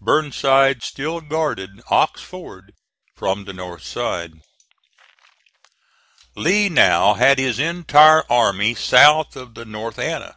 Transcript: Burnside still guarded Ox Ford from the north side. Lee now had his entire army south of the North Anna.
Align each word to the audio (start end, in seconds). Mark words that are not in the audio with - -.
Burnside 0.00 0.82
still 0.82 1.20
guarded 1.20 1.82
Ox 1.90 2.22
Ford 2.22 2.72
from 3.14 3.44
the 3.44 3.52
north 3.52 3.82
side. 3.84 4.32
Lee 6.34 6.70
now 6.70 7.12
had 7.12 7.38
his 7.38 7.58
entire 7.58 8.24
army 8.32 8.74
south 8.74 9.36
of 9.36 9.52
the 9.54 9.66
North 9.66 9.98
Anna. 9.98 10.36